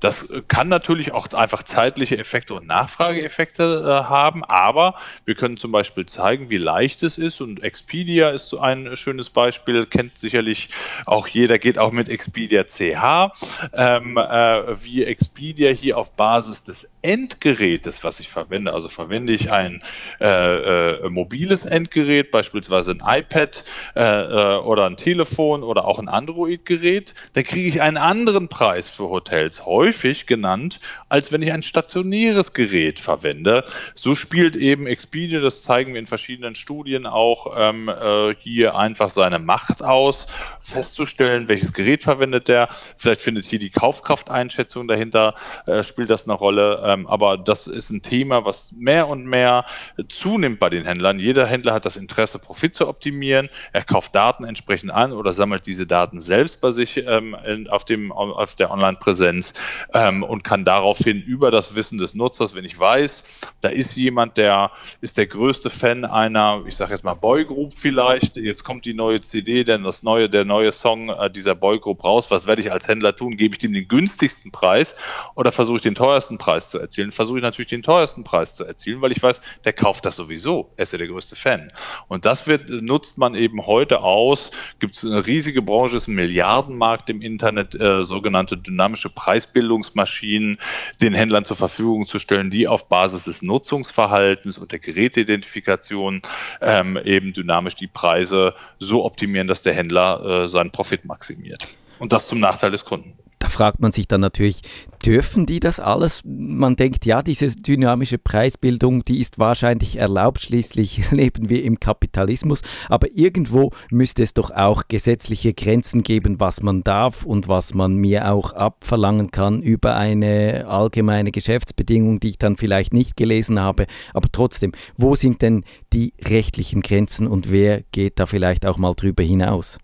[0.00, 5.72] Das kann natürlich auch einfach zeitliche Effekte und Nachfrageeffekte äh, haben, aber wir können zum
[5.72, 10.68] Beispiel zeigen, wie leicht es ist und Expedia ist so ein schönes Beispiel, kennt sicherlich
[11.06, 13.32] auch jeder, geht auch mit Expedia CH,
[13.72, 19.52] ähm, äh, wie Expedia hier auf Basis des Endgerätes, was ich verwende, also verwende ich
[19.52, 19.84] ein
[20.20, 23.62] äh, äh, mobiles Endgerät, beispielsweise ein iPad
[23.94, 28.90] äh, äh, oder ein Telefon oder auch ein Android-Gerät, dann kriege ich einen anderen Preis
[28.90, 29.64] für Hotels.
[29.64, 33.64] Häufig genannt, als wenn ich ein stationäres Gerät verwende.
[33.94, 39.10] So spielt eben Expedia, das zeigen wir in verschiedenen Studien auch, ähm, äh, hier einfach
[39.10, 40.26] seine Macht aus,
[40.60, 42.68] festzustellen, welches Gerät verwendet der.
[42.96, 45.36] Vielleicht findet hier die Kaufkrafteinschätzung dahinter,
[45.68, 46.82] äh, spielt das eine Rolle.
[46.84, 49.64] Ähm, aber das ist ein Thema, was mehr und mehr
[50.08, 51.18] zunimmt bei den Händlern.
[51.18, 53.48] Jeder Händler hat das Interesse, Profit zu optimieren.
[53.72, 57.36] Er kauft Daten entsprechend an oder sammelt diese Daten selbst bei sich ähm,
[57.68, 59.54] auf, dem, auf der Online-Präsenz
[59.94, 63.24] ähm, und kann daraufhin über das Wissen des Nutzers, wenn ich weiß,
[63.60, 68.36] da ist jemand, der ist der größte Fan einer, ich sage jetzt mal Boygroup vielleicht,
[68.36, 72.30] jetzt kommt die neue CD, denn das neue, der neue Song äh, dieser Boygroup raus,
[72.30, 73.36] was werde ich als Händler tun?
[73.36, 74.94] Gebe ich dem den günstigsten Preis
[75.34, 77.12] oder versuche ich den teuersten Preis zu erzielen?
[77.12, 80.16] Versuche ich natürlich den teuersten Preis zu erzielen erzielen, weil ich weiß, der kauft das
[80.16, 80.70] sowieso.
[80.76, 81.72] Er ist ja der größte Fan.
[82.08, 84.50] Und das wird, nutzt man eben heute aus.
[84.78, 90.58] Gibt es eine riesige Branche, ist ein Milliardenmarkt im Internet, äh, sogenannte dynamische Preisbildungsmaschinen,
[91.00, 96.22] den Händlern zur Verfügung zu stellen, die auf Basis des Nutzungsverhaltens und der Geräteidentifikation
[96.60, 101.66] ähm, eben dynamisch die Preise so optimieren, dass der Händler äh, seinen Profit maximiert.
[101.98, 103.14] Und das zum Nachteil des Kunden.
[103.38, 104.62] Da fragt man sich dann natürlich,
[105.04, 106.22] dürfen die das alles?
[106.24, 112.62] Man denkt, ja, diese dynamische Preisbildung, die ist wahrscheinlich erlaubt, schließlich leben wir im Kapitalismus,
[112.88, 117.96] aber irgendwo müsste es doch auch gesetzliche Grenzen geben, was man darf und was man
[117.96, 123.84] mir auch abverlangen kann über eine allgemeine Geschäftsbedingung, die ich dann vielleicht nicht gelesen habe.
[124.14, 128.94] Aber trotzdem, wo sind denn die rechtlichen Grenzen und wer geht da vielleicht auch mal
[128.94, 129.78] drüber hinaus?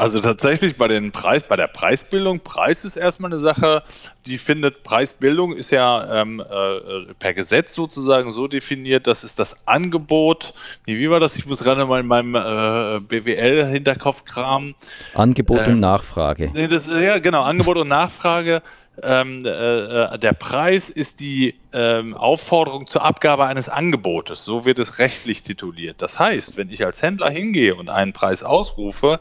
[0.00, 3.82] Also tatsächlich bei den Preis, bei der Preisbildung, Preis ist erstmal eine Sache,
[4.24, 9.68] die findet, Preisbildung ist ja ähm, äh, per Gesetz sozusagen so definiert, das ist das
[9.68, 10.54] Angebot,
[10.86, 11.36] nee, wie war das?
[11.36, 14.74] Ich muss gerade mal in meinem äh, BWL-Hinterkopf kramen.
[15.12, 16.50] Angebot ähm, und Nachfrage.
[16.54, 18.62] Nee, das, ja, genau, Angebot und Nachfrage.
[19.02, 24.44] Ähm, äh, äh der Preis ist die ähm, Aufforderung zur Abgabe eines Angebotes.
[24.44, 26.02] So wird es rechtlich tituliert.
[26.02, 29.20] Das heißt, wenn ich als Händler hingehe und einen Preis ausrufe,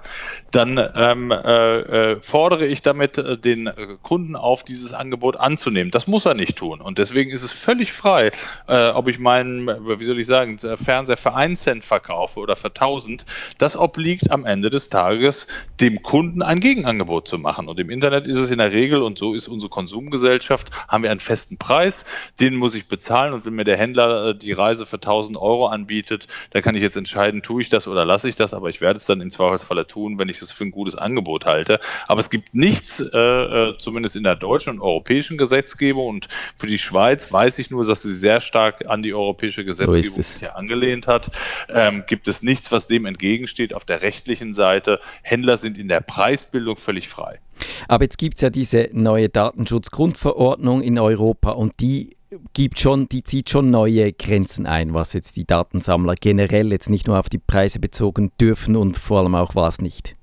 [0.52, 5.92] dann ähm, äh, äh, fordere ich damit äh, den äh, Kunden auf, dieses Angebot anzunehmen.
[5.92, 6.82] Das muss er nicht tun.
[6.82, 8.32] Und deswegen ist es völlig frei,
[8.68, 12.68] äh, ob ich meinen, wie soll ich sagen, Fernseher für einen Cent verkaufe oder für
[12.68, 13.26] 1000.
[13.58, 15.48] Das obliegt am Ende des Tages
[15.80, 17.68] dem Kunden ein Gegenangebot zu machen.
[17.68, 21.12] Und im Internet ist es in der Regel, und so ist unsere Konsumgesellschaft, haben wir
[21.12, 22.06] einen festen Preis
[22.40, 25.68] den muss ich bezahlen und wenn mir der Händler äh, die Reise für 1000 Euro
[25.68, 28.82] anbietet, dann kann ich jetzt entscheiden, tue ich das oder lasse ich das, aber ich
[28.82, 31.80] werde es dann im Zweifelsfalle tun, wenn ich es für ein gutes Angebot halte.
[32.08, 36.68] Aber es gibt nichts, äh, äh, zumindest in der deutschen und europäischen Gesetzgebung und für
[36.68, 40.56] die Schweiz weiß ich nur, dass sie sehr stark an die europäische Gesetzgebung so hier
[40.56, 41.32] angelehnt hat.
[41.68, 45.00] Ähm, gibt es nichts, was dem entgegensteht auf der rechtlichen Seite.
[45.22, 47.40] Händler sind in der Preisbildung völlig frei.
[47.88, 52.18] Aber jetzt gibt es ja diese neue Datenschutzgrundverordnung in Europa und die
[52.54, 57.08] gibt schon, die zieht schon neue Grenzen ein, was jetzt die Datensammler generell jetzt nicht
[57.08, 60.14] nur auf die Preise bezogen dürfen und vor allem auch was nicht.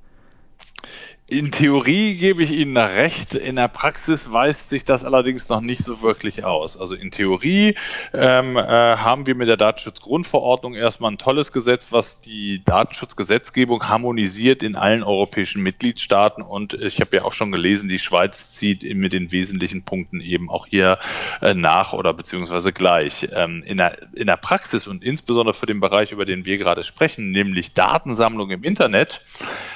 [1.28, 5.60] In Theorie gebe ich Ihnen da recht, in der Praxis weist sich das allerdings noch
[5.60, 6.76] nicht so wirklich aus.
[6.76, 7.74] Also in Theorie
[8.14, 14.62] ähm, äh, haben wir mit der Datenschutzgrundverordnung erstmal ein tolles Gesetz, was die Datenschutzgesetzgebung harmonisiert
[14.62, 19.12] in allen europäischen Mitgliedstaaten und ich habe ja auch schon gelesen, die Schweiz zieht mit
[19.12, 21.00] den wesentlichen Punkten eben auch hier
[21.42, 23.26] äh, nach oder beziehungsweise gleich.
[23.32, 26.84] Ähm, in, der, in der Praxis und insbesondere für den Bereich, über den wir gerade
[26.84, 29.22] sprechen, nämlich Datensammlung im Internet,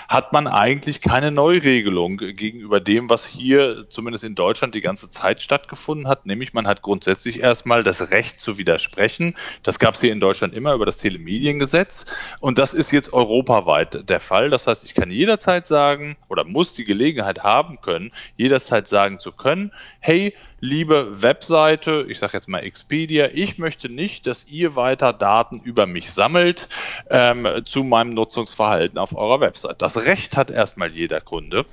[0.06, 5.40] hat man eigentlich keine Neuregelung gegenüber dem, was hier zumindest in Deutschland die ganze Zeit
[5.40, 6.26] stattgefunden hat.
[6.26, 9.34] Nämlich man hat grundsätzlich erstmal das Recht zu widersprechen.
[9.62, 12.04] Das gab es hier in Deutschland immer über das Telemediengesetz.
[12.40, 14.50] Und das ist jetzt europaweit der Fall.
[14.50, 19.32] Das heißt, ich kann jederzeit sagen oder muss die Gelegenheit haben können, jederzeit sagen zu
[19.32, 25.12] können, hey, liebe Webseite, ich sage jetzt mal Expedia, ich möchte nicht, dass ihr weiter
[25.12, 26.68] Daten über mich sammelt
[27.08, 29.80] ähm, zu meinem Nutzungsverhalten auf eurer Website.
[29.82, 31.64] Das Recht hat erstmal jeder Kunde.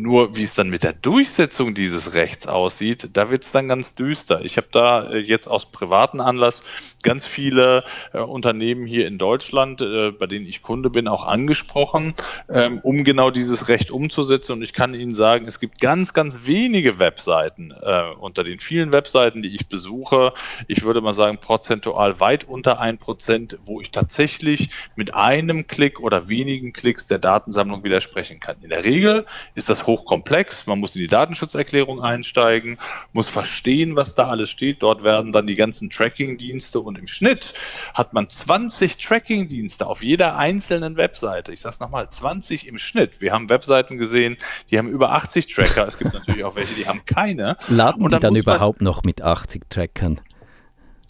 [0.00, 3.94] Nur wie es dann mit der Durchsetzung dieses Rechts aussieht, da wird es dann ganz
[3.94, 4.44] düster.
[4.44, 6.62] Ich habe da äh, jetzt aus privaten Anlass
[7.02, 7.82] ganz viele
[8.12, 12.14] äh, Unternehmen hier in Deutschland, äh, bei denen ich Kunde bin, auch angesprochen,
[12.48, 14.52] ähm, um genau dieses Recht umzusetzen.
[14.52, 18.92] Und ich kann Ihnen sagen, es gibt ganz, ganz wenige Webseiten äh, unter den vielen
[18.92, 20.32] Webseiten, die ich besuche.
[20.68, 25.98] Ich würde mal sagen, prozentual weit unter ein Prozent, wo ich tatsächlich mit einem Klick
[25.98, 28.58] oder wenigen Klicks der Datensammlung widersprechen kann.
[28.62, 30.68] In der Regel ist das hochkomplex.
[30.68, 32.78] Man muss in die Datenschutzerklärung einsteigen,
[33.12, 34.84] muss verstehen, was da alles steht.
[34.84, 37.54] Dort werden dann die ganzen Tracking-Dienste und im Schnitt
[37.94, 41.52] hat man 20 Tracking-Dienste auf jeder einzelnen Webseite.
[41.52, 43.20] Ich sage es nochmal, 20 im Schnitt.
[43.20, 44.36] Wir haben Webseiten gesehen,
[44.70, 45.88] die haben über 80 Tracker.
[45.88, 47.56] Es gibt natürlich auch welche, die haben keine.
[47.66, 50.20] Laden und die dann überhaupt noch mit 80 Trackern?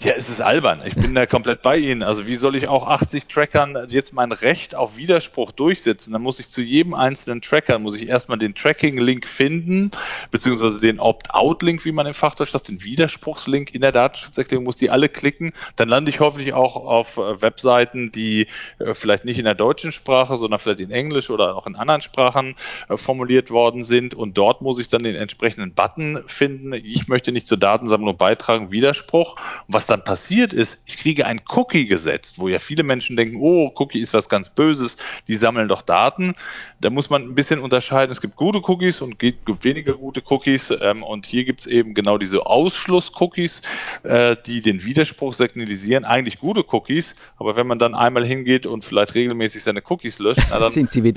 [0.01, 0.81] Ja, es ist albern.
[0.87, 2.05] Ich bin da komplett bei Ihnen.
[2.05, 6.13] Also wie soll ich auch 80 Trackern jetzt mein Recht auf Widerspruch durchsetzen?
[6.13, 9.91] Dann muss ich zu jedem einzelnen Tracker, muss ich erstmal den Tracking-Link finden,
[10.31, 14.89] beziehungsweise den Opt-out-Link, wie man im Fachdeutsch sagt, den Widerspruchslink in der Datenschutzerklärung, muss die
[14.89, 15.53] alle klicken.
[15.75, 18.47] Dann lande ich hoffentlich auch auf äh, Webseiten, die
[18.79, 22.03] äh, vielleicht nicht in der deutschen Sprache, sondern vielleicht in Englisch oder auch in anderen
[22.03, 22.55] Sprachen
[22.89, 24.15] äh, formuliert worden sind.
[24.15, 26.73] Und dort muss ich dann den entsprechenden Button finden.
[26.73, 29.35] Ich möchte nicht zur Datensammlung beitragen, Widerspruch.
[29.67, 33.73] Was dann passiert ist, ich kriege ein Cookie gesetzt, wo ja viele Menschen denken, oh,
[33.75, 34.97] Cookie ist was ganz Böses,
[35.27, 36.35] die sammeln doch Daten.
[36.81, 38.13] Da muss man ein bisschen unterscheiden.
[38.13, 40.73] Es gibt gute Cookies und gibt weniger gute Cookies.
[40.81, 43.63] Ähm, und hier gibt es eben genau diese Ausschluss-Cookies,
[44.05, 46.05] äh, die den Widerspruch signalisieren.
[46.05, 50.43] Eigentlich gute Cookies, aber wenn man dann einmal hingeht und vielleicht regelmäßig seine Cookies löscht,
[50.51, 50.73] na, dann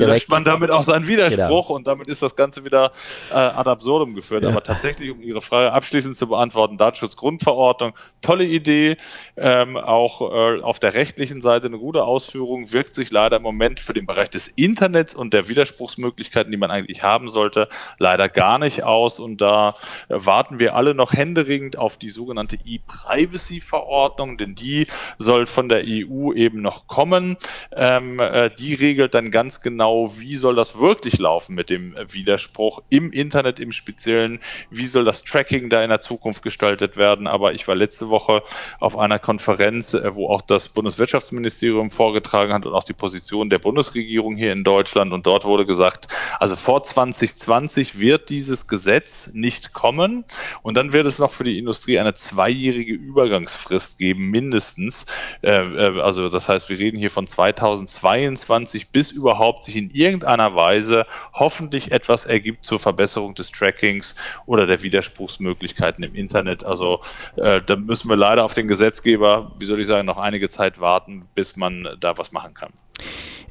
[0.07, 1.75] löscht man damit auch seinen Widerspruch Genau.
[1.75, 2.91] und damit ist das Ganze wieder
[3.31, 4.43] äh, ad absurdum geführt.
[4.43, 4.49] Ja.
[4.49, 8.97] Aber tatsächlich, um Ihre Frage abschließend zu beantworten, Datenschutzgrundverordnung, tolle Idee,
[9.37, 13.79] ähm, auch äh, auf der rechtlichen Seite eine gute Ausführung, wirkt sich leider im Moment
[13.79, 18.57] für den Bereich des Internets und der Widerspruchsmöglichkeiten, die man eigentlich haben sollte, leider gar
[18.57, 19.19] nicht aus.
[19.19, 19.75] Und da
[20.09, 24.87] äh, warten wir alle noch händeringend auf die sogenannte E-Privacy-Verordnung, denn die
[25.17, 27.37] soll von der EU eben noch kommen.
[27.75, 32.81] Ähm, äh, die regelt dann ganz genau, wie soll das wirklich laufen mit dem Widerspruch
[32.89, 37.27] im Internet im Speziellen, wie soll das Tracking da in der Zukunft gestaltet werden.
[37.27, 38.43] Aber ich war letzte Woche
[38.79, 43.59] auf einer Konferenz, äh, wo auch das Bundeswirtschaftsministerium vorgetragen hat und auch die Position der
[43.59, 45.13] Bundesregierung hier in Deutschland.
[45.13, 46.07] Und dort wurde gesagt,
[46.39, 50.25] also vor 2020 wird dieses Gesetz nicht kommen.
[50.61, 55.05] Und dann wird es noch für die Industrie eine zweijährige Übergangsfrist geben, mindestens.
[55.41, 60.55] Äh, äh, also das heißt, wir reden hier von 2022, bis überhaupt sich in irgendeiner
[60.55, 66.63] Weise hoffentlich etwas ergibt zur Verbesserung des Trackings oder der Widerspruchsmöglichkeiten im Internet.
[66.63, 67.01] Also
[67.35, 70.79] äh, da müssen wir leider auf den Gesetzgeber, wie soll ich sagen, noch einige Zeit
[70.79, 72.71] warten, bis man da was machen kann.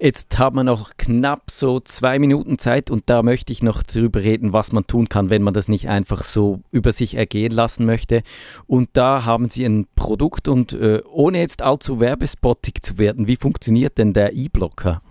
[0.03, 4.23] Jetzt haben wir noch knapp so zwei Minuten Zeit und da möchte ich noch drüber
[4.23, 7.85] reden, was man tun kann, wenn man das nicht einfach so über sich ergehen lassen
[7.85, 8.23] möchte.
[8.67, 13.37] Und da haben Sie ein Produkt und äh, ohne jetzt allzu werbespottig zu werden, wie
[13.37, 15.03] funktioniert denn der E-Blocker?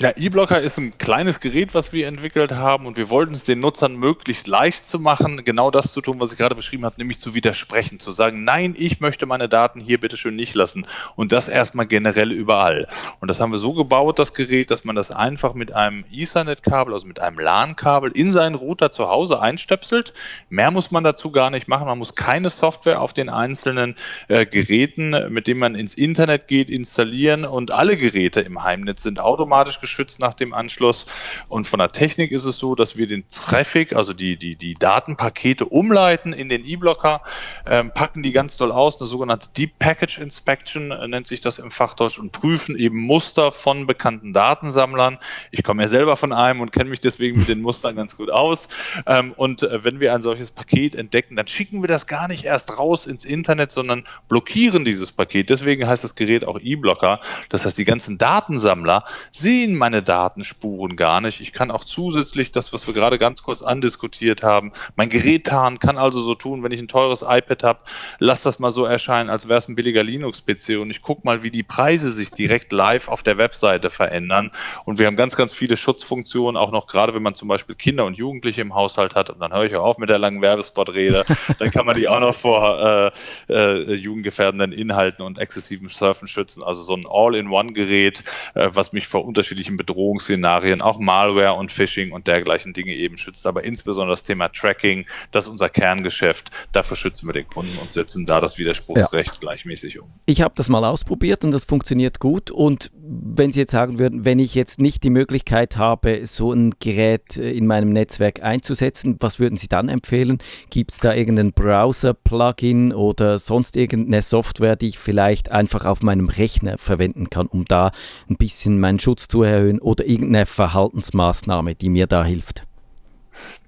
[0.00, 3.60] Ja, E-Blocker ist ein kleines Gerät, was wir entwickelt haben und wir wollten es den
[3.60, 7.20] Nutzern möglichst leicht zu machen, genau das zu tun, was ich gerade beschrieben habe, nämlich
[7.20, 10.86] zu widersprechen, zu sagen, nein, ich möchte meine Daten hier bitte schön nicht lassen
[11.16, 12.88] und das erstmal generell überall.
[13.20, 16.94] Und das haben wir so gebaut, das Gerät, dass man das einfach mit einem Ethernet-Kabel,
[16.94, 20.14] also mit einem LAN-Kabel in seinen Router zu Hause einstöpselt.
[20.48, 21.86] Mehr muss man dazu gar nicht machen.
[21.86, 23.96] Man muss keine Software auf den einzelnen
[24.28, 29.20] äh, Geräten, mit denen man ins Internet geht, installieren und alle Geräte im Heimnetz sind
[29.20, 31.06] automatisch geschützt nach dem Anschluss.
[31.48, 34.74] Und von der Technik ist es so, dass wir den Traffic, also die, die, die
[34.74, 37.22] Datenpakete umleiten in den E-Blocker,
[37.66, 41.58] ähm, packen die ganz doll aus, eine sogenannte Deep Package Inspection äh, nennt sich das
[41.58, 45.18] im Fachdeutsch und prüfen eben Muster von bekannten Datensammlern.
[45.50, 48.30] Ich komme ja selber von einem und kenne mich deswegen mit den Mustern ganz gut
[48.30, 48.68] aus.
[49.06, 52.44] Ähm, und äh, wenn wir ein solches Paket entdecken, dann schicken wir das gar nicht
[52.44, 55.50] erst raus ins Internet, sondern blockieren dieses Paket.
[55.50, 57.20] Deswegen heißt das Gerät auch E-Blocker.
[57.48, 61.40] Das heißt, die ganzen Datensammler sehen meine Datenspuren gar nicht.
[61.40, 65.78] Ich kann auch zusätzlich das, was wir gerade ganz kurz andiskutiert haben, mein Gerät tarnen,
[65.78, 67.80] kann also so tun, wenn ich ein teures iPad habe,
[68.18, 71.42] lass das mal so erscheinen, als wäre es ein billiger Linux-PC und ich gucke mal,
[71.42, 74.50] wie die Preise sich direkt live auf der Webseite verändern.
[74.84, 78.04] Und wir haben ganz, ganz viele Schutzfunktionen, auch noch gerade, wenn man zum Beispiel Kinder
[78.04, 79.30] und Jugendliche im Haushalt hat.
[79.30, 81.24] Und dann höre ich auch auf mit der langen Werbespot-Rede.
[81.58, 83.12] dann kann man die auch noch vor
[83.48, 86.62] äh, äh, jugendgefährdenden Inhalten und exzessivem Surfen schützen.
[86.62, 92.26] Also so ein All-in-One-Gerät, äh, was mich vor unterschiedlichen Bedrohungsszenarien, auch Malware und Phishing und
[92.26, 93.46] dergleichen Dinge eben schützt.
[93.46, 96.50] Aber insbesondere das Thema Tracking, das ist unser Kerngeschäft.
[96.72, 100.08] Dafür schützen wir den Kunden und setzen da das Widerspruchsrecht gleichmäßig um.
[100.26, 102.50] Ich habe das mal ausprobiert und das funktioniert gut.
[102.50, 106.74] Und wenn Sie jetzt sagen würden, wenn ich jetzt nicht die Möglichkeit habe, so ein
[106.78, 110.38] Gerät äh, in meinem Netzwerk einzusetzen, was würden Sie dann empfehlen?
[110.70, 116.28] Gibt es da irgendein Browser-Plugin oder sonst irgendeine Software, die ich vielleicht einfach auf meinem
[116.28, 117.90] Rechner verwenden kann, um da
[118.28, 119.49] ein bisschen meinen Schutz zu erhöhen
[119.80, 122.64] oder irgendeine Verhaltensmaßnahme, die mir da hilft?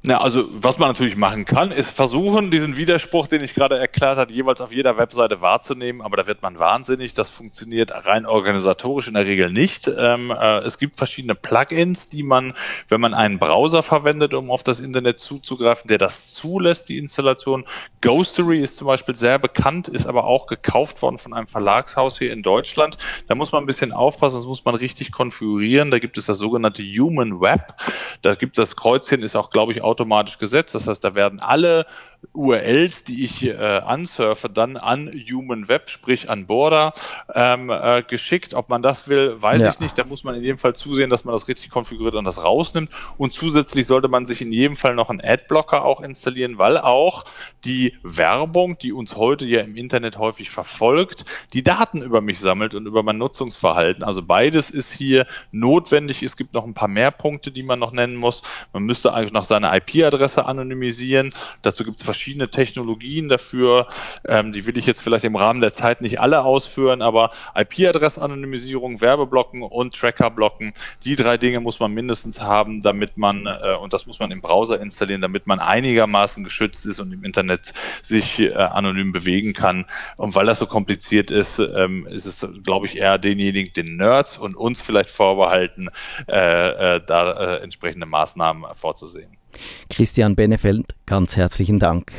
[0.04, 4.18] Na, also was man natürlich machen kann, ist versuchen, diesen Widerspruch, den ich gerade erklärt
[4.18, 7.14] habe, jeweils auf jeder Webseite wahrzunehmen, aber da wird man wahnsinnig.
[7.14, 9.86] Das funktioniert rein organisatorisch in der Regel nicht.
[9.86, 12.54] Ähm, äh, es gibt verschiedene Plugins, die man,
[12.88, 17.64] wenn man einen Browser verwendet, um auf das Internet zuzugreifen, der das zulässt, die Installation.
[18.00, 22.32] Ghostery ist zum Beispiel sehr bekannt, ist aber auch gekauft worden von einem Verlagshaus hier
[22.32, 22.98] in Deutschland.
[23.28, 25.92] Da muss man ein bisschen aufpassen, das muss man richtig konfigurieren.
[25.92, 27.76] Da gibt es das sogenannte Human Web.
[28.22, 30.74] Da gibt das Kreuzchen, ist auch, glaube ich, automatisch gesetzt.
[30.74, 31.86] Das heißt, da werden alle
[32.32, 36.92] URLs, die ich äh, ansurfe, dann an Human Web, sprich an Border,
[37.34, 38.54] ähm, äh, geschickt.
[38.54, 39.70] Ob man das will, weiß Ja.
[39.70, 39.98] ich nicht.
[39.98, 42.90] Da muss man in jedem Fall zusehen, dass man das richtig konfiguriert und das rausnimmt.
[43.18, 47.24] Und zusätzlich sollte man sich in jedem Fall noch einen Adblocker auch installieren, weil auch
[47.64, 52.74] die Werbung, die uns heute ja im Internet häufig verfolgt, die Daten über mich sammelt
[52.74, 54.02] und über mein Nutzungsverhalten.
[54.04, 56.22] Also beides ist hier notwendig.
[56.22, 58.42] Es gibt noch ein paar mehr Punkte, die man noch nennen muss.
[58.72, 61.30] Man müsste eigentlich noch seine IP-Adresse anonymisieren.
[61.62, 63.88] Dazu gibt es verschiedene Technologien dafür.
[64.26, 69.00] Ähm, die will ich jetzt vielleicht im Rahmen der Zeit nicht alle ausführen, aber IP-Adressanonymisierung,
[69.00, 74.06] Werbeblocken und Trackerblocken, die drei Dinge muss man mindestens haben, damit man, äh, und das
[74.06, 77.72] muss man im Browser installieren, damit man einigermaßen geschützt ist und im Internet
[78.02, 79.86] sich äh, anonym bewegen kann.
[80.18, 84.36] Und weil das so kompliziert ist, ähm, ist es, glaube ich, eher denjenigen, den Nerds
[84.36, 85.88] und uns vielleicht vorbehalten,
[86.28, 89.41] äh, äh, da äh, entsprechende Maßnahmen vorzusehen.
[89.90, 92.12] Christian Benefeld, ganz herzlichen Dank.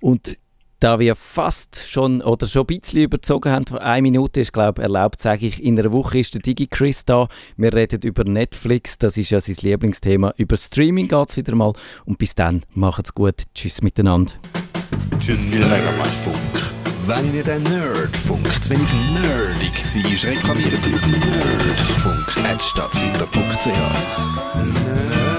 [0.00, 0.36] Und
[0.80, 4.84] da wir fast schon oder schon ein bisschen überzogen haben, eine Minute ist glaube ich
[4.84, 7.28] erlaubt, sage ich, in einer Woche ist der DigiChris da.
[7.56, 10.32] Wir reden über Netflix, das ist ja sein Lieblingsthema.
[10.38, 11.74] Über Streaming geht es wieder mal
[12.06, 13.42] und bis dann, macht's gut.
[13.54, 14.32] Tschüss miteinander.
[15.20, 15.40] Tschüss.
[15.42, 16.36] Nerdfunk.
[17.06, 23.66] Wenn Ihnen der Nerdfunk zu wenig nerdig war, reklamieren Sie auf nerdfunk.stadtfinder.ch.
[23.66, 25.29] Nerd